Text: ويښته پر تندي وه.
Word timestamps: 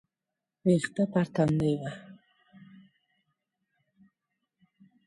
ويښته 0.65 1.03
پر 1.11 1.25
تندي 1.33 1.73
وه. 1.79 1.91